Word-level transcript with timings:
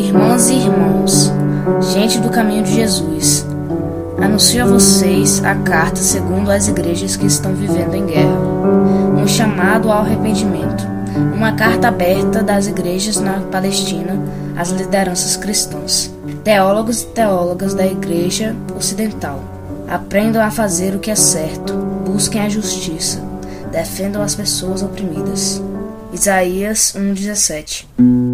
Irmãs 0.00 0.48
e 0.48 0.54
irmãos, 0.54 1.30
gente 1.92 2.18
do 2.20 2.30
caminho 2.30 2.64
de 2.64 2.74
Jesus, 2.74 3.44
anuncio 4.16 4.64
a 4.64 4.66
vocês 4.66 5.44
a 5.44 5.54
carta 5.54 6.00
segundo 6.00 6.50
as 6.50 6.68
igrejas 6.68 7.16
que 7.16 7.26
estão 7.26 7.52
vivendo 7.52 7.94
em 7.94 8.06
guerra, 8.06 8.40
um 9.22 9.28
chamado 9.28 9.92
ao 9.92 9.98
arrependimento, 9.98 10.86
uma 11.36 11.52
carta 11.52 11.88
aberta 11.88 12.42
das 12.42 12.66
igrejas 12.66 13.20
na 13.20 13.40
Palestina 13.52 14.18
às 14.56 14.70
lideranças 14.70 15.36
cristãs, 15.36 16.10
teólogos 16.42 17.02
e 17.02 17.06
teólogas 17.08 17.74
da 17.74 17.86
igreja 17.86 18.56
ocidental. 18.74 19.44
Aprendam 19.86 20.42
a 20.42 20.50
fazer 20.50 20.94
o 20.94 20.98
que 20.98 21.10
é 21.10 21.14
certo, 21.14 21.74
busquem 22.06 22.40
a 22.40 22.48
justiça, 22.48 23.22
defendam 23.70 24.22
as 24.22 24.34
pessoas 24.34 24.82
oprimidas. 24.82 25.62
Isaías 26.10 26.94
1:17 26.96 28.29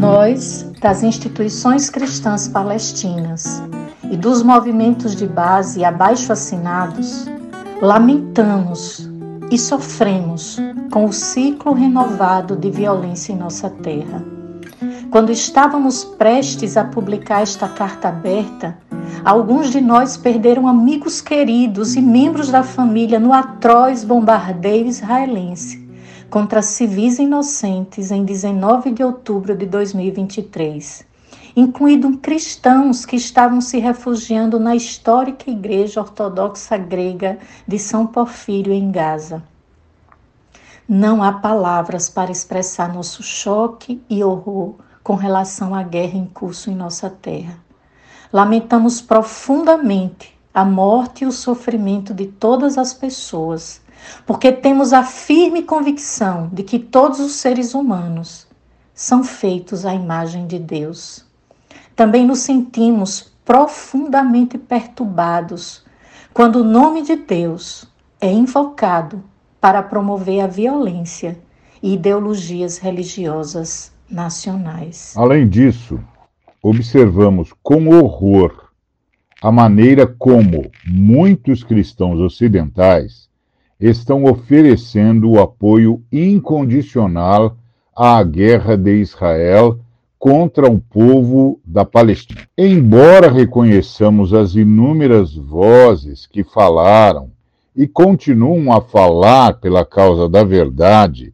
Nós, 0.00 0.66
das 0.80 1.02
instituições 1.02 1.90
cristãs 1.90 2.48
palestinas 2.48 3.62
e 4.10 4.16
dos 4.16 4.42
movimentos 4.42 5.14
de 5.14 5.26
base 5.26 5.84
abaixo 5.84 6.32
assinados, 6.32 7.26
lamentamos 7.82 9.08
e 9.50 9.58
sofremos 9.58 10.58
com 10.90 11.04
o 11.04 11.12
ciclo 11.12 11.72
renovado 11.72 12.56
de 12.56 12.70
violência 12.70 13.32
em 13.32 13.36
nossa 13.36 13.68
terra. 13.68 14.24
Quando 15.10 15.30
estávamos 15.30 16.04
prestes 16.04 16.76
a 16.76 16.84
publicar 16.84 17.42
esta 17.42 17.68
carta 17.68 18.08
aberta, 18.08 18.78
alguns 19.24 19.70
de 19.70 19.80
nós 19.80 20.16
perderam 20.16 20.66
amigos 20.66 21.20
queridos 21.20 21.94
e 21.94 22.00
membros 22.00 22.48
da 22.48 22.62
família 22.62 23.20
no 23.20 23.32
atroz 23.32 24.02
bombardeio 24.02 24.86
israelense 24.86 25.89
contra 26.30 26.62
civis 26.62 27.18
inocentes 27.18 28.12
em 28.12 28.24
19 28.24 28.92
de 28.92 29.02
outubro 29.02 29.56
de 29.56 29.66
2023, 29.66 31.04
incluindo 31.56 32.18
cristãos 32.18 33.04
que 33.04 33.16
estavam 33.16 33.60
se 33.60 33.78
refugiando 33.78 34.60
na 34.60 34.76
histórica 34.76 35.50
Igreja 35.50 36.00
Ortodoxa 36.00 36.78
Grega 36.78 37.38
de 37.66 37.78
São 37.80 38.06
Porfírio, 38.06 38.72
em 38.72 38.92
Gaza. 38.92 39.42
Não 40.88 41.22
há 41.22 41.32
palavras 41.32 42.08
para 42.08 42.30
expressar 42.30 42.94
nosso 42.94 43.22
choque 43.24 44.00
e 44.08 44.22
horror 44.22 44.76
com 45.02 45.16
relação 45.16 45.74
à 45.74 45.82
guerra 45.82 46.16
em 46.16 46.26
curso 46.26 46.70
em 46.70 46.76
nossa 46.76 47.10
terra. 47.10 47.58
Lamentamos 48.32 49.00
profundamente 49.00 50.38
a 50.54 50.64
morte 50.64 51.24
e 51.24 51.26
o 51.26 51.32
sofrimento 51.32 52.14
de 52.14 52.26
todas 52.26 52.78
as 52.78 52.94
pessoas 52.94 53.80
porque 54.26 54.52
temos 54.52 54.92
a 54.92 55.02
firme 55.02 55.62
convicção 55.62 56.48
de 56.52 56.62
que 56.62 56.78
todos 56.78 57.20
os 57.20 57.32
seres 57.32 57.74
humanos 57.74 58.46
são 58.94 59.24
feitos 59.24 59.86
à 59.86 59.94
imagem 59.94 60.46
de 60.46 60.58
Deus. 60.58 61.24
Também 61.96 62.26
nos 62.26 62.40
sentimos 62.40 63.32
profundamente 63.44 64.58
perturbados 64.58 65.84
quando 66.32 66.56
o 66.56 66.64
nome 66.64 67.02
de 67.02 67.16
Deus 67.16 67.86
é 68.20 68.30
invocado 68.30 69.22
para 69.60 69.82
promover 69.82 70.40
a 70.40 70.46
violência 70.46 71.38
e 71.82 71.94
ideologias 71.94 72.78
religiosas 72.78 73.92
nacionais. 74.08 75.14
Além 75.16 75.48
disso, 75.48 75.98
observamos 76.62 77.52
com 77.62 77.88
horror 77.88 78.70
a 79.42 79.50
maneira 79.50 80.06
como 80.06 80.70
muitos 80.86 81.64
cristãos 81.64 82.20
ocidentais 82.20 83.29
estão 83.80 84.24
oferecendo 84.24 85.30
o 85.30 85.40
apoio 85.40 86.02
incondicional 86.12 87.56
à 87.96 88.22
guerra 88.22 88.76
de 88.76 88.96
Israel 88.96 89.80
contra 90.18 90.70
o 90.70 90.78
povo 90.78 91.58
da 91.64 91.84
Palestina. 91.84 92.42
Embora 92.56 93.30
reconheçamos 93.30 94.34
as 94.34 94.54
inúmeras 94.54 95.34
vozes 95.34 96.26
que 96.26 96.44
falaram 96.44 97.30
e 97.74 97.88
continuam 97.88 98.70
a 98.70 98.82
falar 98.82 99.54
pela 99.54 99.84
causa 99.84 100.28
da 100.28 100.44
verdade 100.44 101.32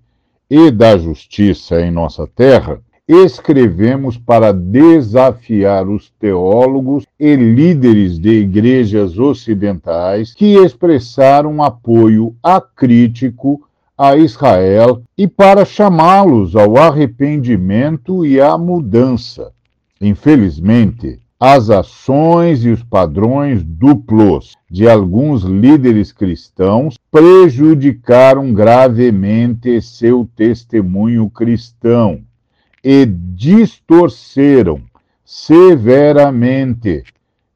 e 0.49 0.71
da 0.71 0.97
justiça 0.97 1.81
em 1.81 1.91
nossa 1.91 2.29
terra, 2.29 2.81
escrevemos 3.09 4.19
para 4.19 4.53
desafiar 4.53 5.89
os 5.89 6.11
teólogos 6.19 7.05
e 7.19 7.37
líderes 7.37 8.19
de 8.19 8.41
igrejas 8.41 9.17
ocidentais 9.17 10.35
que 10.35 10.57
expressaram 10.57 11.63
apoio 11.63 12.35
acrítico 12.43 13.63
a 13.97 14.17
Israel 14.17 15.03
e 15.17 15.29
para 15.29 15.65
chamá-los 15.65 16.57
ao 16.57 16.77
arrependimento 16.77 18.27
e 18.27 18.41
à 18.41 18.59
mudança. 18.59 19.53
Infelizmente, 20.01 21.21
as 21.39 21.71
ações 21.71 22.65
e 22.65 22.71
os 22.71 22.83
padrões 22.83 23.63
duplos 23.63 24.55
de 24.69 24.89
alguns 24.89 25.45
líderes 25.45 26.11
cristãos 26.11 26.99
prejudicaram 27.11 28.53
gravemente 28.53 29.81
seu 29.81 30.29
testemunho 30.35 31.31
cristão 31.31 32.21
e 32.89 33.05
distorceram 33.05 34.81
severamente 35.25 37.03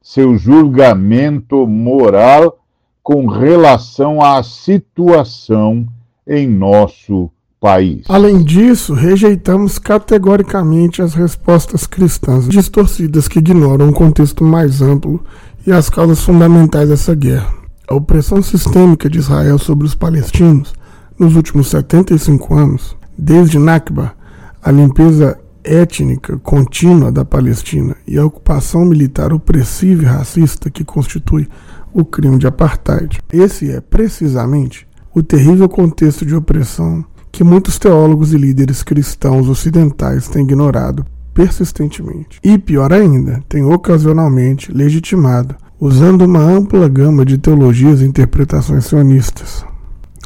seu 0.01 0.37
julgamento 0.37 1.65
moral 1.65 2.59
com 3.01 3.27
relação 3.27 4.21
à 4.21 4.43
situação 4.43 5.87
em 6.27 6.45
nosso 6.45 7.31
país. 7.61 8.03
Além 8.09 8.43
disso, 8.43 8.93
rejeitamos 8.93 9.79
categoricamente 9.79 11.01
as 11.01 11.13
respostas 11.13 11.87
cristãs 11.87 12.49
distorcidas 12.49 13.29
que 13.29 13.39
ignoram 13.39 13.87
o 13.87 13.93
contexto 13.93 14.43
mais 14.43 14.81
amplo 14.81 15.23
e 15.65 15.71
as 15.71 15.89
causas 15.89 16.21
fundamentais 16.21 16.89
dessa 16.89 17.15
guerra. 17.15 17.53
A 17.87 17.95
opressão 17.95 18.41
sistêmica 18.41 19.09
de 19.09 19.19
Israel 19.19 19.57
sobre 19.57 19.87
os 19.87 19.95
palestinos 19.95 20.73
nos 21.17 21.37
últimos 21.37 21.69
75 21.69 22.53
anos, 22.53 22.97
desde 23.17 23.57
Nakba, 23.57 24.19
a 24.61 24.71
limpeza 24.71 25.37
étnica 25.63 26.37
contínua 26.39 27.11
da 27.11 27.23
Palestina 27.23 27.95
e 28.07 28.17
a 28.17 28.25
ocupação 28.25 28.85
militar 28.85 29.33
opressiva 29.33 30.03
e 30.03 30.05
racista 30.05 30.69
que 30.69 30.83
constitui 30.83 31.47
o 31.93 32.05
crime 32.05 32.37
de 32.37 32.47
apartheid. 32.47 33.19
Esse 33.31 33.71
é, 33.71 33.81
precisamente, 33.81 34.87
o 35.13 35.21
terrível 35.21 35.67
contexto 35.67 36.25
de 36.25 36.35
opressão 36.35 37.03
que 37.31 37.43
muitos 37.43 37.79
teólogos 37.79 38.33
e 38.33 38.37
líderes 38.37 38.83
cristãos 38.83 39.47
ocidentais 39.47 40.27
têm 40.27 40.43
ignorado 40.43 41.05
persistentemente. 41.33 42.39
E, 42.43 42.57
pior 42.57 42.91
ainda, 42.91 43.41
têm 43.47 43.63
ocasionalmente 43.63 44.71
legitimado, 44.71 45.55
usando 45.79 46.23
uma 46.23 46.41
ampla 46.41 46.87
gama 46.89 47.25
de 47.25 47.37
teologias 47.37 48.01
e 48.01 48.05
interpretações 48.05 48.85
sionistas. 48.85 49.65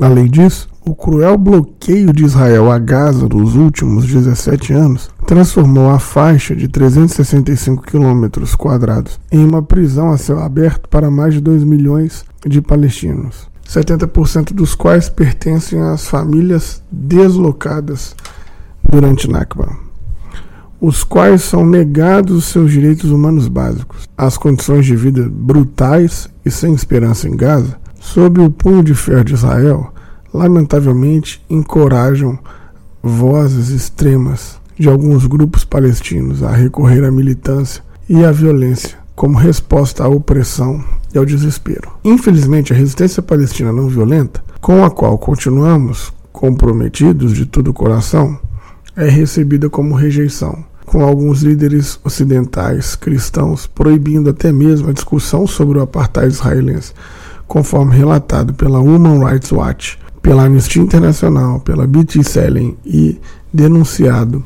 Além 0.01 0.25
disso, 0.25 0.67
o 0.85 0.93
cruel 0.93 1.35
bloqueio 1.35 2.13
de 2.13 2.23
Israel 2.23 2.71
a 2.71 2.77
Gaza 2.77 3.27
nos 3.27 3.55
últimos 3.55 4.05
17 4.05 4.71
anos 4.71 5.09
transformou 5.25 5.89
a 5.89 5.97
faixa 5.97 6.55
de 6.55 6.67
365 6.67 7.81
quilômetros 7.81 8.55
quadrados 8.55 9.19
em 9.31 9.43
uma 9.43 9.63
prisão 9.63 10.11
a 10.11 10.17
céu 10.17 10.39
aberto 10.39 10.87
para 10.87 11.09
mais 11.09 11.33
de 11.33 11.41
2 11.41 11.63
milhões 11.63 12.23
de 12.45 12.61
palestinos, 12.61 13.49
70% 13.67 14.53
dos 14.53 14.75
quais 14.75 15.09
pertencem 15.09 15.81
às 15.81 16.07
famílias 16.07 16.83
deslocadas 16.91 18.15
durante 18.87 19.27
Nakba, 19.27 19.75
os 20.79 21.03
quais 21.03 21.41
são 21.41 21.65
negados 21.65 22.45
seus 22.45 22.71
direitos 22.71 23.09
humanos 23.09 23.47
básicos, 23.47 24.07
as 24.15 24.37
condições 24.37 24.85
de 24.85 24.95
vida 24.95 25.27
brutais 25.27 26.29
e 26.45 26.51
sem 26.51 26.75
esperança 26.75 27.27
em 27.27 27.35
Gaza, 27.35 27.75
sob 27.99 28.39
o 28.39 28.51
punho 28.51 28.83
de 28.83 28.93
ferro 28.93 29.23
de 29.23 29.33
Israel 29.33 29.94
lamentavelmente 30.35 31.43
encorajam 31.49 32.37
vozes 33.01 33.69
extremas 33.69 34.59
de 34.77 34.89
alguns 34.89 35.25
grupos 35.25 35.63
palestinos 35.63 36.43
a 36.43 36.51
recorrer 36.51 37.03
à 37.05 37.11
militância 37.11 37.83
e 38.09 38.23
à 38.23 38.31
violência 38.31 38.97
como 39.15 39.37
resposta 39.37 40.03
à 40.03 40.09
opressão 40.09 40.83
e 41.13 41.17
ao 41.17 41.25
desespero. 41.25 41.91
Infelizmente, 42.03 42.73
a 42.73 42.75
resistência 42.75 43.23
palestina 43.23 43.71
não 43.71 43.87
violenta, 43.87 44.43
com 44.59 44.83
a 44.83 44.91
qual 44.91 45.17
continuamos 45.17 46.11
comprometidos 46.33 47.33
de 47.33 47.45
todo 47.45 47.69
o 47.69 47.73
coração, 47.73 48.37
é 48.95 49.07
recebida 49.07 49.69
como 49.69 49.95
rejeição, 49.95 50.65
com 50.85 51.01
alguns 51.01 51.41
líderes 51.41 51.97
ocidentais 52.03 52.95
cristãos 52.95 53.67
proibindo 53.67 54.29
até 54.29 54.51
mesmo 54.51 54.89
a 54.89 54.93
discussão 54.93 55.47
sobre 55.47 55.79
o 55.79 55.81
apartheid 55.81 56.33
israelense, 56.33 56.91
conforme 57.47 57.95
relatado 57.95 58.53
pela 58.53 58.79
Human 58.79 59.25
Rights 59.25 59.51
Watch 59.51 59.97
pela 60.25 60.45
Anistia 60.45 60.81
Internacional, 60.81 61.59
pela 61.59 61.85
BT 61.85 62.23
Selen 62.23 62.75
e 62.83 63.21
denunciado 63.53 64.43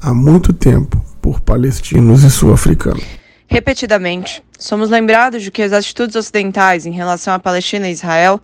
há 0.00 0.14
muito 0.14 0.52
tempo 0.52 1.04
por 1.20 1.40
palestinos 1.40 2.22
e 2.22 2.30
sul-africanos. 2.30 3.02
Repetidamente, 3.48 4.40
somos 4.56 4.88
lembrados 4.88 5.42
de 5.42 5.50
que 5.50 5.62
as 5.62 5.72
atitudes 5.72 6.14
ocidentais 6.14 6.86
em 6.86 6.92
relação 6.92 7.34
à 7.34 7.40
Palestina 7.40 7.88
e 7.88 7.92
Israel 7.92 8.40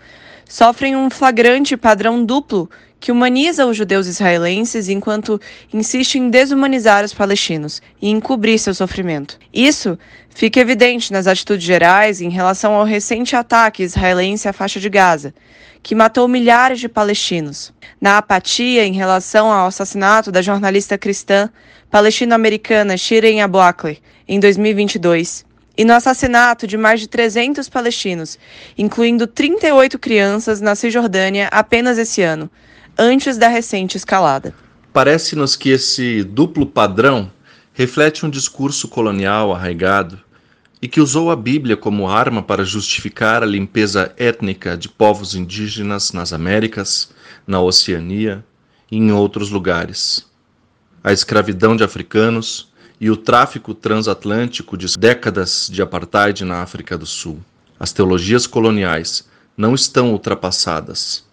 sofrem 0.49 0.97
um 0.97 1.09
flagrante 1.09 1.77
padrão 1.77 2.25
duplo 2.25 2.69
que 3.03 3.11
humaniza 3.11 3.67
os 3.67 3.77
judeus 3.77 4.07
israelenses 4.07 4.89
enquanto 4.89 5.41
insiste 5.75 6.21
em 6.21 6.31
desumanizar 6.31 7.05
os 7.05 7.13
palestinos 7.13 7.83
e 8.01 8.09
encobrir 8.09 8.61
seu 8.61 8.73
sofrimento. 8.73 9.41
Isso 9.53 9.99
fica 10.31 10.61
evidente 10.61 11.13
nas 11.13 11.27
atitudes 11.27 11.67
gerais 11.67 12.21
em 12.21 12.29
relação 12.29 12.75
ao 12.75 12.85
recente 12.85 13.35
ataque 13.35 13.83
israelense 13.83 14.49
à 14.49 14.53
faixa 14.53 14.79
de 14.79 14.89
Gaza, 14.89 15.35
que 15.83 15.97
matou 15.97 16.29
milhares 16.29 16.79
de 16.79 16.89
palestinos, 16.89 17.73
na 18.01 18.19
apatia 18.19 18.87
em 18.87 18.93
relação 18.93 19.51
ao 19.51 19.67
assassinato 19.67 20.31
da 20.31 20.41
jornalista 20.41 20.97
cristã 20.97 21.51
palestino-americana 21.91 22.97
Shirin 22.97 23.41
Abu 23.41 23.59
Akleh 23.59 23.99
em 24.29 24.39
2022 24.39 25.45
e 25.77 25.85
no 25.85 25.93
assassinato 25.93 26.69
de 26.69 26.77
mais 26.77 27.01
de 27.01 27.09
300 27.09 27.69
palestinos, 27.69 28.39
incluindo 28.79 29.27
38 29.27 29.99
crianças 29.99 30.61
na 30.61 30.77
Cisjordânia 30.77 31.49
apenas 31.51 31.99
esse 31.99 32.23
ano, 32.23 32.49
antes 33.03 33.37
da 33.37 33.49
recente 33.49 33.97
escalada. 33.97 34.55
Parece-nos 34.93 35.57
que 35.57 35.71
esse 35.71 36.23
duplo 36.23 36.65
padrão 36.65 37.31
reflete 37.73 38.25
um 38.25 38.31
discurso 38.31 38.87
colonial 38.87 39.53
arraigado 39.53 40.21
e 40.81 40.87
que 40.87 41.01
usou 41.01 41.31
a 41.31 41.37
Bíblia 41.37 41.77
como 41.77 42.09
arma 42.09 42.43
para 42.43 42.65
justificar 42.65 43.43
a 43.43 43.47
limpeza 43.47 44.13
étnica 44.17 44.77
de 44.77 44.89
povos 44.89 45.35
indígenas 45.35 46.13
nas 46.13 46.33
Américas, 46.33 47.11
na 47.45 47.61
Oceania 47.61 48.45
e 48.91 48.99
em 48.99 49.11
outros 49.11 49.51
lugares. 49.51 50.25
A 51.03 51.13
escravidão 51.13 51.75
de 51.75 51.83
africanos 51.83 52.73
e 53.01 53.11
o 53.11 53.17
tráfico 53.17 53.75
transatlântico 53.75 54.77
de 54.77 54.87
décadas 54.97 55.69
de 55.73 55.83
apartheid 55.83 56.45
na 56.45 56.63
África 56.63 56.97
do 56.97 57.07
Sul. 57.07 57.41
As 57.81 57.93
teologias 57.93 58.47
coloniais 58.47 59.29
não 59.57 59.75
estão 59.75 60.13
ultrapassadas 60.13 61.25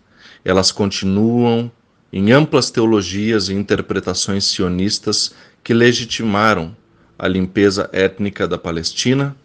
elas 0.49 0.71
continuam 0.71 1.71
em 2.11 2.31
amplas 2.31 2.71
teologias 2.71 3.49
e 3.49 3.53
interpretações 3.53 4.45
sionistas 4.45 5.31
que 5.63 5.75
legitimaram 5.75 6.75
a 7.19 7.27
limpeza 7.27 7.87
étnica 7.93 8.47
da 8.47 8.57
Palestina 8.57 9.35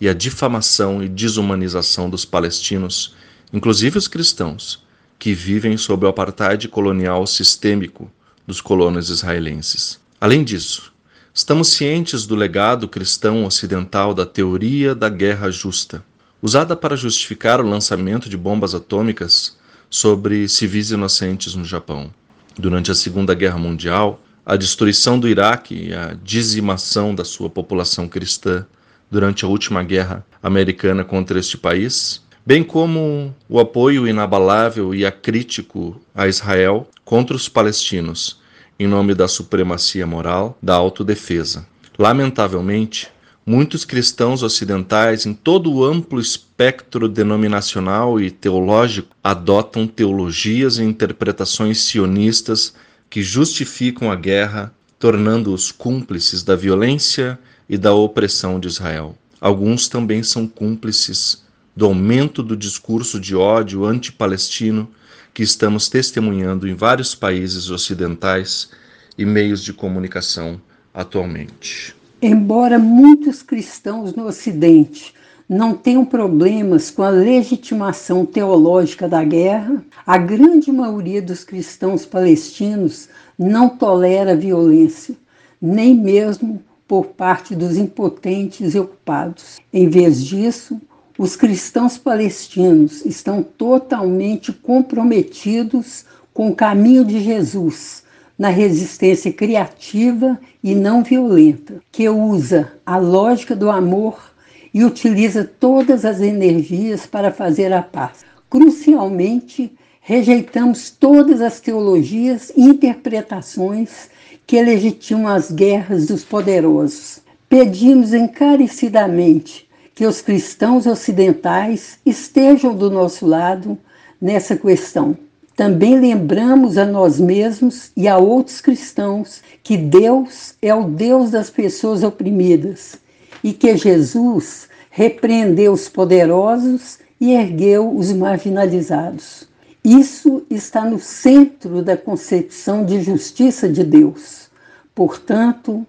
e 0.00 0.08
a 0.08 0.14
difamação 0.14 1.02
e 1.02 1.08
desumanização 1.08 2.08
dos 2.08 2.24
palestinos, 2.24 3.14
inclusive 3.52 3.98
os 3.98 4.08
cristãos, 4.08 4.82
que 5.18 5.34
vivem 5.34 5.76
sob 5.76 6.06
o 6.06 6.08
apartheid 6.08 6.66
colonial 6.68 7.26
sistêmico 7.26 8.10
dos 8.46 8.62
colonos 8.62 9.10
israelenses. 9.10 10.00
Além 10.18 10.42
disso, 10.42 10.94
estamos 11.34 11.68
cientes 11.68 12.26
do 12.26 12.34
legado 12.34 12.88
cristão 12.88 13.44
ocidental 13.44 14.14
da 14.14 14.24
teoria 14.24 14.94
da 14.94 15.10
guerra 15.10 15.50
justa, 15.50 16.02
usada 16.40 16.74
para 16.74 16.96
justificar 16.96 17.60
o 17.60 17.68
lançamento 17.68 18.30
de 18.30 18.36
bombas 18.38 18.74
atômicas 18.74 19.62
sobre 19.94 20.48
civis 20.48 20.90
inocentes 20.90 21.54
no 21.54 21.64
Japão. 21.64 22.12
Durante 22.58 22.90
a 22.90 22.96
Segunda 22.96 23.32
Guerra 23.32 23.58
Mundial, 23.58 24.20
a 24.44 24.56
destruição 24.56 25.20
do 25.20 25.28
Iraque 25.28 25.86
e 25.86 25.94
a 25.94 26.16
dizimação 26.20 27.14
da 27.14 27.24
sua 27.24 27.48
população 27.48 28.08
cristã 28.08 28.66
durante 29.08 29.44
a 29.44 29.48
última 29.48 29.84
guerra 29.84 30.26
americana 30.42 31.04
contra 31.04 31.38
este 31.38 31.56
país, 31.56 32.20
bem 32.44 32.64
como 32.64 33.32
o 33.48 33.60
apoio 33.60 34.08
inabalável 34.08 34.92
e 34.92 35.06
acrítico 35.06 36.00
a 36.12 36.26
Israel 36.26 36.88
contra 37.04 37.36
os 37.36 37.48
palestinos, 37.48 38.40
em 38.76 38.88
nome 38.88 39.14
da 39.14 39.28
supremacia 39.28 40.04
moral 40.04 40.58
da 40.60 40.74
autodefesa. 40.74 41.68
Lamentavelmente, 41.96 43.12
Muitos 43.46 43.84
cristãos 43.84 44.42
ocidentais, 44.42 45.26
em 45.26 45.34
todo 45.34 45.70
o 45.70 45.84
amplo 45.84 46.18
espectro 46.18 47.06
denominacional 47.06 48.18
e 48.18 48.30
teológico, 48.30 49.14
adotam 49.22 49.86
teologias 49.86 50.78
e 50.78 50.82
interpretações 50.82 51.82
sionistas 51.82 52.72
que 53.10 53.22
justificam 53.22 54.10
a 54.10 54.16
guerra, 54.16 54.72
tornando-os 54.98 55.70
cúmplices 55.70 56.42
da 56.42 56.56
violência 56.56 57.38
e 57.68 57.76
da 57.76 57.92
opressão 57.92 58.58
de 58.58 58.66
Israel. 58.66 59.14
Alguns 59.38 59.88
também 59.88 60.22
são 60.22 60.48
cúmplices 60.48 61.44
do 61.76 61.84
aumento 61.84 62.42
do 62.42 62.56
discurso 62.56 63.20
de 63.20 63.36
ódio 63.36 63.84
anti-palestino 63.84 64.90
que 65.34 65.42
estamos 65.42 65.90
testemunhando 65.90 66.66
em 66.66 66.74
vários 66.74 67.14
países 67.14 67.68
ocidentais 67.68 68.70
e 69.18 69.26
meios 69.26 69.62
de 69.62 69.74
comunicação 69.74 70.58
atualmente. 70.94 71.94
Embora 72.22 72.78
muitos 72.78 73.42
cristãos 73.42 74.14
no 74.14 74.26
Ocidente 74.26 75.12
não 75.48 75.74
tenham 75.74 76.04
problemas 76.06 76.90
com 76.90 77.02
a 77.02 77.10
legitimação 77.10 78.24
teológica 78.24 79.06
da 79.06 79.22
guerra, 79.22 79.84
a 80.06 80.16
grande 80.16 80.72
maioria 80.72 81.20
dos 81.20 81.44
cristãos 81.44 82.06
palestinos 82.06 83.08
não 83.38 83.68
tolera 83.68 84.34
violência, 84.34 85.14
nem 85.60 85.94
mesmo 85.94 86.62
por 86.88 87.06
parte 87.06 87.54
dos 87.54 87.76
impotentes 87.76 88.74
e 88.74 88.78
ocupados. 88.78 89.58
Em 89.72 89.88
vez 89.88 90.24
disso, 90.24 90.80
os 91.18 91.36
cristãos 91.36 91.98
palestinos 91.98 93.04
estão 93.04 93.42
totalmente 93.42 94.52
comprometidos 94.52 96.06
com 96.32 96.48
o 96.48 96.54
caminho 96.56 97.04
de 97.04 97.20
Jesus 97.20 98.03
na 98.38 98.48
resistência 98.48 99.32
criativa 99.32 100.38
e 100.62 100.74
não 100.74 101.02
violenta, 101.02 101.80
que 101.92 102.08
usa 102.08 102.72
a 102.84 102.96
lógica 102.96 103.54
do 103.54 103.70
amor 103.70 104.32
e 104.72 104.84
utiliza 104.84 105.44
todas 105.44 106.04
as 106.04 106.20
energias 106.20 107.06
para 107.06 107.30
fazer 107.30 107.72
a 107.72 107.80
paz. 107.80 108.24
Crucialmente, 108.50 109.72
rejeitamos 110.00 110.90
todas 110.90 111.40
as 111.40 111.60
teologias 111.60 112.52
e 112.56 112.62
interpretações 112.62 114.10
que 114.46 114.60
legitimam 114.60 115.28
as 115.28 115.50
guerras 115.50 116.06
dos 116.06 116.24
poderosos. 116.24 117.20
Pedimos 117.48 118.12
encarecidamente 118.12 119.68
que 119.94 120.06
os 120.06 120.20
cristãos 120.20 120.86
ocidentais 120.86 121.98
estejam 122.04 122.74
do 122.74 122.90
nosso 122.90 123.24
lado 123.24 123.78
nessa 124.20 124.56
questão 124.56 125.16
também 125.56 125.98
lembramos 125.98 126.76
a 126.76 126.84
nós 126.84 127.20
mesmos 127.20 127.92
e 127.96 128.08
a 128.08 128.18
outros 128.18 128.60
cristãos 128.60 129.40
que 129.62 129.76
Deus 129.76 130.54
é 130.60 130.74
o 130.74 130.84
Deus 130.84 131.30
das 131.30 131.48
pessoas 131.48 132.02
oprimidas 132.02 132.96
e 133.42 133.52
que 133.52 133.76
Jesus 133.76 134.68
repreendeu 134.90 135.72
os 135.72 135.88
poderosos 135.88 136.98
e 137.20 137.32
ergueu 137.32 137.96
os 137.96 138.12
marginalizados. 138.12 139.48
Isso 139.84 140.44
está 140.50 140.84
no 140.84 140.98
centro 140.98 141.82
da 141.82 141.96
concepção 141.96 142.84
de 142.84 143.02
justiça 143.02 143.68
de 143.68 143.84
Deus. 143.84 144.48
Portanto, 144.94 145.86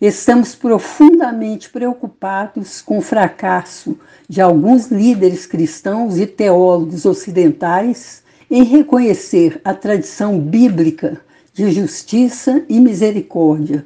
estamos 0.00 0.54
profundamente 0.54 1.70
preocupados 1.70 2.80
com 2.80 2.98
o 2.98 3.02
fracasso 3.02 3.98
de 4.28 4.40
alguns 4.40 4.88
líderes 4.88 5.46
cristãos 5.46 6.18
e 6.18 6.26
teólogos 6.26 7.04
ocidentais 7.04 8.22
em 8.50 8.62
reconhecer 8.62 9.60
a 9.64 9.74
tradição 9.74 10.38
bíblica 10.38 11.20
de 11.52 11.70
justiça 11.72 12.64
e 12.68 12.80
misericórdia, 12.80 13.84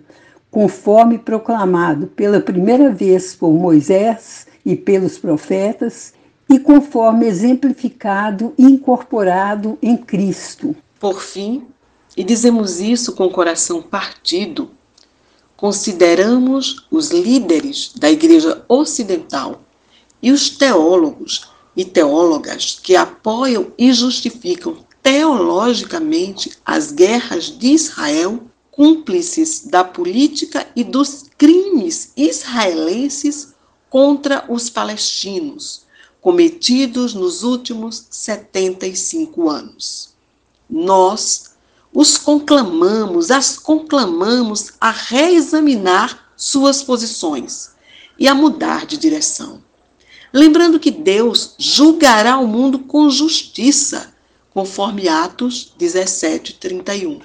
conforme 0.50 1.18
proclamado 1.18 2.06
pela 2.06 2.40
primeira 2.40 2.90
vez 2.90 3.34
por 3.34 3.52
Moisés 3.52 4.46
e 4.64 4.76
pelos 4.76 5.18
profetas, 5.18 6.14
e 6.48 6.58
conforme 6.58 7.26
exemplificado 7.26 8.52
e 8.58 8.64
incorporado 8.64 9.78
em 9.80 9.96
Cristo. 9.96 10.76
Por 11.00 11.20
fim, 11.22 11.64
e 12.14 12.22
dizemos 12.22 12.78
isso 12.78 13.14
com 13.14 13.24
o 13.24 13.30
coração 13.30 13.80
partido, 13.80 14.70
consideramos 15.56 16.86
os 16.90 17.10
líderes 17.10 17.92
da 17.96 18.10
Igreja 18.10 18.62
Ocidental 18.68 19.62
e 20.22 20.30
os 20.30 20.50
teólogos 20.50 21.51
e 21.76 21.84
teólogas 21.84 22.78
que 22.82 22.94
apoiam 22.94 23.72
e 23.78 23.92
justificam 23.92 24.84
teologicamente 25.02 26.52
as 26.64 26.92
guerras 26.92 27.46
de 27.46 27.68
Israel, 27.68 28.44
cúmplices 28.70 29.64
da 29.66 29.82
política 29.82 30.66
e 30.76 30.84
dos 30.84 31.26
crimes 31.36 32.12
israelenses 32.16 33.54
contra 33.90 34.44
os 34.48 34.70
palestinos, 34.70 35.82
cometidos 36.20 37.14
nos 37.14 37.42
últimos 37.42 38.06
75 38.10 39.50
anos. 39.50 40.14
Nós 40.70 41.52
os 41.92 42.16
conclamamos, 42.16 43.30
as 43.30 43.58
conclamamos 43.58 44.72
a 44.80 44.90
reexaminar 44.90 46.30
suas 46.36 46.82
posições 46.82 47.72
e 48.18 48.26
a 48.26 48.34
mudar 48.34 48.86
de 48.86 48.96
direção 48.96 49.62
lembrando 50.32 50.80
que 50.80 50.90
Deus 50.90 51.54
julgará 51.58 52.38
o 52.38 52.46
mundo 52.46 52.78
com 52.78 53.10
justiça, 53.10 54.14
conforme 54.50 55.08
Atos 55.08 55.72
17, 55.76 56.54
31. 56.54 57.20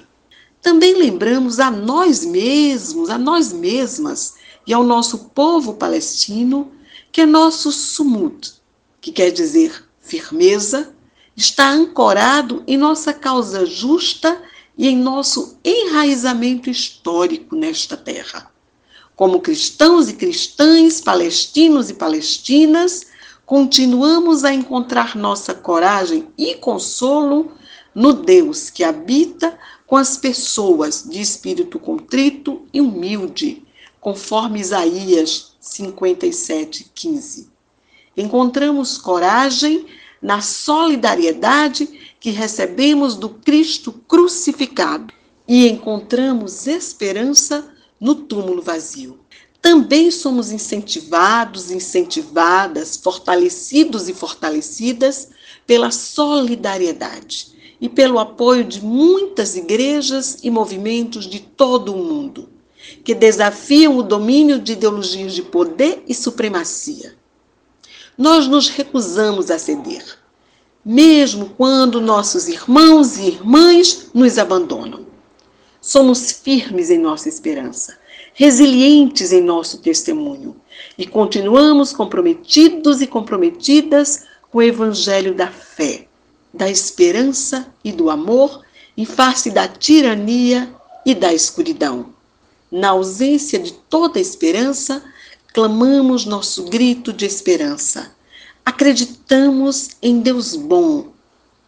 Também 0.60 0.94
lembramos 0.94 1.60
a 1.60 1.70
nós 1.70 2.24
mesmos, 2.24 3.08
a 3.08 3.16
nós 3.16 3.52
mesmas 3.52 4.34
e 4.66 4.72
ao 4.74 4.84
nosso 4.84 5.30
povo 5.30 5.74
palestino, 5.74 6.70
que 7.10 7.22
é 7.22 7.26
nosso 7.26 7.72
sumut, 7.72 8.52
que 9.00 9.12
quer 9.12 9.30
dizer 9.30 9.84
firmeza, 10.00 10.94
está 11.36 11.70
ancorado 11.70 12.64
em 12.66 12.76
nossa 12.76 13.12
causa 13.12 13.64
justa 13.64 14.42
e 14.76 14.88
em 14.88 14.96
nosso 14.96 15.58
enraizamento 15.64 16.68
histórico 16.68 17.54
nesta 17.54 17.96
terra. 17.96 18.50
Como 19.18 19.40
cristãos 19.40 20.08
e 20.08 20.12
cristãs, 20.12 21.00
palestinos 21.00 21.90
e 21.90 21.94
palestinas, 21.94 23.08
continuamos 23.44 24.44
a 24.44 24.54
encontrar 24.54 25.16
nossa 25.16 25.52
coragem 25.52 26.28
e 26.38 26.54
consolo 26.54 27.50
no 27.92 28.12
Deus 28.12 28.70
que 28.70 28.84
habita 28.84 29.58
com 29.88 29.96
as 29.96 30.16
pessoas 30.16 31.02
de 31.02 31.20
espírito 31.20 31.80
contrito 31.80 32.62
e 32.72 32.80
humilde, 32.80 33.66
conforme 34.00 34.60
Isaías 34.60 35.50
57, 35.58 36.88
15. 36.94 37.48
Encontramos 38.16 38.98
coragem 38.98 39.84
na 40.22 40.40
solidariedade 40.40 42.14
que 42.20 42.30
recebemos 42.30 43.16
do 43.16 43.30
Cristo 43.30 43.92
crucificado 44.06 45.12
e 45.48 45.66
encontramos 45.66 46.68
esperança 46.68 47.74
no 48.00 48.14
túmulo 48.14 48.62
vazio. 48.62 49.18
Também 49.60 50.10
somos 50.10 50.52
incentivados, 50.52 51.70
incentivadas, 51.70 52.96
fortalecidos 52.96 54.08
e 54.08 54.14
fortalecidas 54.14 55.28
pela 55.66 55.90
solidariedade 55.90 57.52
e 57.80 57.88
pelo 57.88 58.18
apoio 58.18 58.64
de 58.64 58.82
muitas 58.82 59.56
igrejas 59.56 60.38
e 60.42 60.50
movimentos 60.50 61.26
de 61.26 61.40
todo 61.40 61.92
o 61.92 61.98
mundo, 61.98 62.48
que 63.04 63.14
desafiam 63.14 63.96
o 63.96 64.02
domínio 64.02 64.58
de 64.58 64.72
ideologias 64.72 65.34
de 65.34 65.42
poder 65.42 66.02
e 66.06 66.14
supremacia. 66.14 67.16
Nós 68.16 68.48
nos 68.48 68.68
recusamos 68.68 69.50
a 69.50 69.58
ceder, 69.58 70.04
mesmo 70.84 71.50
quando 71.56 72.00
nossos 72.00 72.48
irmãos 72.48 73.18
e 73.18 73.28
irmãs 73.28 74.10
nos 74.14 74.38
abandonam. 74.38 75.07
Somos 75.88 76.30
firmes 76.30 76.90
em 76.90 76.98
nossa 76.98 77.30
esperança, 77.30 77.96
resilientes 78.34 79.32
em 79.32 79.40
nosso 79.40 79.78
testemunho 79.78 80.54
e 80.98 81.06
continuamos 81.06 81.94
comprometidos 81.94 83.00
e 83.00 83.06
comprometidas 83.06 84.24
com 84.50 84.58
o 84.58 84.62
evangelho 84.62 85.34
da 85.34 85.46
fé 85.46 86.06
da 86.52 86.68
esperança 86.68 87.72
e 87.82 87.90
do 87.90 88.10
amor 88.10 88.66
em 88.98 89.06
face 89.06 89.50
da 89.50 89.66
tirania 89.66 90.70
e 91.06 91.14
da 91.14 91.32
escuridão. 91.32 92.12
Na 92.70 92.90
ausência 92.90 93.58
de 93.58 93.72
toda 93.72 94.20
esperança, 94.20 95.02
clamamos 95.54 96.26
nosso 96.26 96.64
grito 96.64 97.14
de 97.14 97.24
esperança. 97.24 98.14
Acreditamos 98.62 99.92
em 100.02 100.20
Deus 100.20 100.54
bom 100.54 101.14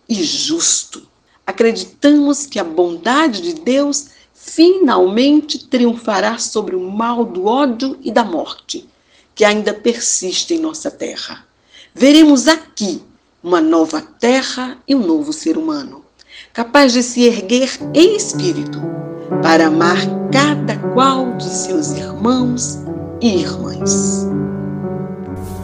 e 0.06 0.22
justo. 0.22 1.08
Acreditamos 1.50 2.46
que 2.46 2.60
a 2.60 2.64
bondade 2.64 3.42
de 3.42 3.54
Deus 3.54 4.10
finalmente 4.32 5.66
triunfará 5.66 6.38
sobre 6.38 6.76
o 6.76 6.80
mal 6.88 7.24
do 7.24 7.46
ódio 7.46 7.98
e 8.04 8.12
da 8.12 8.22
morte 8.22 8.88
que 9.34 9.44
ainda 9.44 9.74
persiste 9.74 10.54
em 10.54 10.60
nossa 10.60 10.92
terra. 10.92 11.44
Veremos 11.92 12.46
aqui 12.46 13.02
uma 13.42 13.60
nova 13.60 14.00
terra 14.00 14.78
e 14.86 14.94
um 14.94 15.04
novo 15.04 15.32
ser 15.32 15.58
humano, 15.58 16.04
capaz 16.52 16.92
de 16.92 17.02
se 17.02 17.24
erguer 17.24 17.68
em 17.94 18.14
espírito 18.14 18.80
para 19.42 19.66
amar 19.66 19.98
cada 20.30 20.78
qual 20.94 21.36
de 21.36 21.48
seus 21.48 21.90
irmãos 21.90 22.78
e 23.20 23.40
irmãs. 23.40 24.24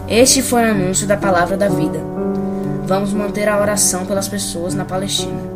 Este 0.08 0.42
foi 0.42 0.62
o 0.62 0.70
anúncio 0.72 1.06
da 1.06 1.16
palavra 1.16 1.56
da 1.56 1.68
vida. 1.68 2.00
Vamos 2.86 3.12
manter 3.12 3.48
a 3.48 3.60
oração 3.60 4.04
pelas 4.04 4.26
pessoas 4.26 4.74
na 4.74 4.84
Palestina. 4.84 5.55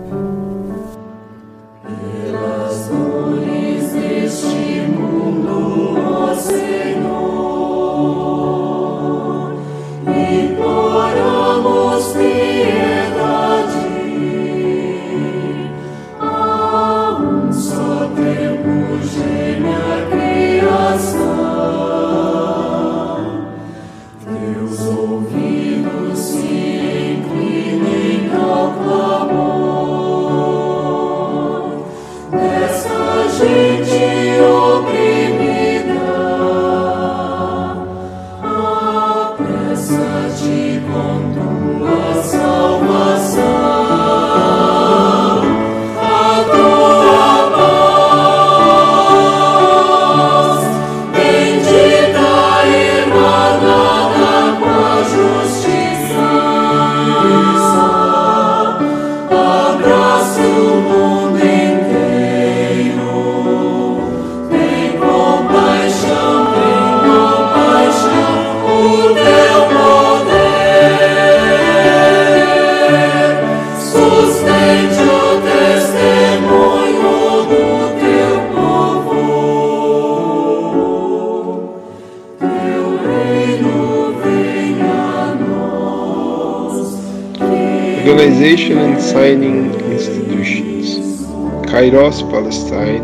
Organization 88.20 88.76
and 88.76 89.00
signing 89.00 89.72
institutions. 89.90 91.24
Kairos, 91.72 92.20
Palestine, 92.30 93.02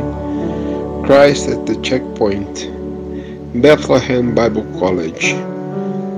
Christ 1.06 1.48
at 1.48 1.64
the 1.64 1.74
Checkpoint, 1.80 2.68
Bethlehem 3.62 4.34
Bible 4.34 4.66
College, 4.78 5.32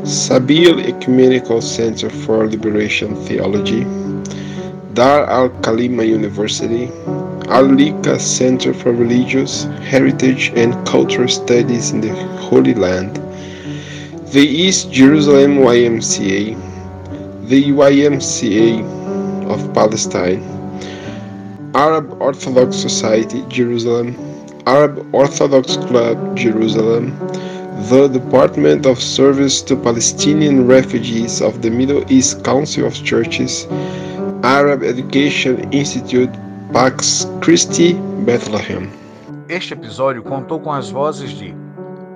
Sabil 0.02 0.84
Ecumenical 0.84 1.62
Center 1.62 2.10
for 2.10 2.48
Liberation 2.48 3.14
Theology, 3.24 3.84
Dar 4.94 5.30
al 5.30 5.50
Kalima 5.62 6.04
University, 6.04 6.90
Al 7.50 7.66
Lika 7.66 8.18
Center 8.18 8.74
for 8.74 8.90
Religious, 8.90 9.62
Heritage 9.94 10.50
and 10.56 10.74
Cultural 10.84 11.28
Studies 11.28 11.92
in 11.92 12.00
the 12.00 12.12
Holy 12.50 12.74
Land, 12.74 13.14
the 14.32 14.42
East 14.42 14.90
Jerusalem 14.90 15.58
YMCA, 15.58 16.67
the 17.48 17.64
YMCA 17.64 18.84
of 19.48 19.72
Palestine, 19.72 20.42
Arab 21.74 22.20
Orthodox 22.20 22.76
Society 22.76 23.42
Jerusalem, 23.48 24.14
Arab 24.66 25.08
Orthodox 25.14 25.78
Club 25.78 26.36
Jerusalem, 26.36 27.16
the 27.88 28.06
Department 28.08 28.84
of 28.84 29.00
Service 29.00 29.62
to 29.62 29.76
Palestinian 29.76 30.66
Refugees 30.66 31.40
of 31.40 31.62
the 31.62 31.70
Middle 31.70 32.04
East 32.12 32.44
Council 32.44 32.84
of 32.84 32.92
Churches, 33.02 33.66
Arab 34.42 34.82
Education 34.82 35.72
Institute, 35.72 36.30
Pax 36.74 37.26
Christi, 37.40 37.94
Bethlehem. 38.26 38.90
Este 39.48 39.72
episódio 39.72 40.22
contou 40.22 40.60
com 40.60 40.70
as 40.70 40.90
vozes 40.90 41.30
de 41.30 41.54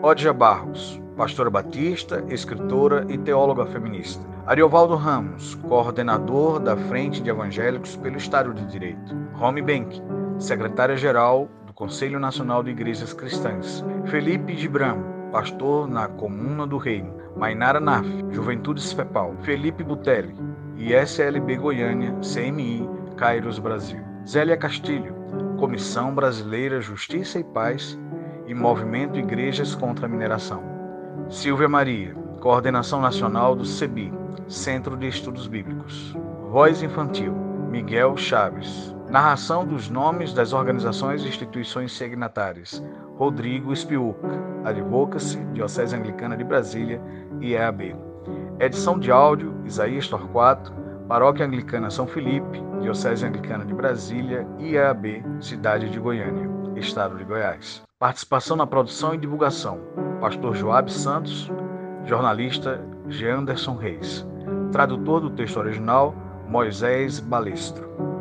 Odja 0.03 0.35
Barros, 0.35 1.02
pastora 1.23 1.49
batista, 1.49 2.25
escritora 2.31 3.07
e 3.09 3.17
teóloga 3.17 3.65
feminista. 3.67 4.27
Ariovaldo 4.45 4.97
Ramos, 4.97 5.55
coordenador 5.55 6.59
da 6.59 6.77
Frente 6.77 7.23
de 7.23 7.31
Evangélicos 7.31 7.95
pelo 7.95 8.17
Estado 8.17 8.53
de 8.53 8.67
Direito. 8.67 9.17
Romy 9.35 9.63
Benck, 9.63 10.03
secretária-geral 10.37 11.49
do 11.65 11.73
Conselho 11.73 12.19
Nacional 12.19 12.65
de 12.65 12.73
Igrejas 12.73 13.13
Cristãs. 13.13 13.85
Felipe 14.07 14.57
Gibram, 14.57 15.01
pastor 15.31 15.87
na 15.87 16.09
Comuna 16.09 16.67
do 16.67 16.77
Reino. 16.77 17.15
Mainara 17.37 17.79
Naf, 17.79 18.05
Juventudes 18.33 18.93
FEPAL. 18.93 19.37
Felipe 19.43 19.85
Butelli, 19.85 20.35
ISLB 20.77 21.57
Goiânia, 21.57 22.17
CMI, 22.21 22.85
Cairos 23.17 23.61
Brasil. 23.61 24.01
Zélia 24.27 24.57
Castilho, 24.57 25.15
Comissão 25.57 26.13
Brasileira 26.13 26.81
Justiça 26.81 27.39
e 27.39 27.45
Paz 27.45 27.97
e 28.49 28.55
Movimento 28.55 29.21
Igrejas 29.21 29.77
contra 29.77 30.07
a 30.07 30.09
Mineração. 30.09 30.72
Silvia 31.33 31.67
Maria, 31.67 32.15
Coordenação 32.41 33.01
Nacional 33.01 33.57
do 33.57 33.65
CEBI, 33.65 34.13
Centro 34.47 34.99
de 34.99 35.09
Estudos 35.09 35.47
Bíblicos. 35.47 36.15
Voz 36.51 36.83
infantil: 36.83 37.33
Miguel 37.71 38.19
Chaves. 38.19 38.95
Narração 39.09 39.67
dos 39.67 39.89
nomes 39.89 40.35
das 40.35 40.53
organizações 40.53 41.25
e 41.25 41.29
instituições 41.29 41.97
signatárias: 41.97 42.85
Rodrigo 43.17 43.73
Espiuc, 43.73 44.19
Advocacy, 44.63 45.39
Diocese 45.55 45.97
Anglicana 45.97 46.37
de 46.37 46.45
Brasília 46.45 47.01
e 47.41 47.55
EAB. 47.55 47.97
Edição 48.61 48.99
de 48.99 49.11
áudio: 49.11 49.55
Isaías 49.65 50.09
Torquato, 50.09 50.71
Paróquia 51.09 51.47
Anglicana 51.47 51.89
São 51.89 52.07
Felipe, 52.07 52.63
Diocese 52.83 53.25
Anglicana 53.25 53.65
de 53.65 53.73
Brasília 53.73 54.47
e 54.59 54.77
EAB, 54.77 55.25
Cidade 55.41 55.89
de 55.89 55.99
Goiânia, 55.99 56.47
Estado 56.77 57.17
de 57.17 57.25
Goiás. 57.25 57.83
Participação 57.99 58.55
na 58.55 58.67
produção 58.67 59.15
e 59.15 59.19
divulgação: 59.19 59.81
Pastor 60.23 60.55
Joab 60.55 60.89
Santos, 60.89 61.51
jornalista 62.07 62.81
Jeanderson 63.09 63.77
Reis. 63.77 64.25
Tradutor 64.71 65.21
do 65.21 65.31
texto 65.31 65.59
original: 65.59 66.15
Moisés 66.49 67.19
Balestro. 67.19 68.12